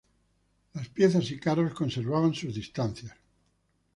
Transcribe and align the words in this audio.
Las 0.73 0.89
piezas 0.89 1.29
y 1.29 1.37
carros 1.39 1.75
conservaban 1.75 2.33
sus 2.33 2.55
distancias. 2.55 3.13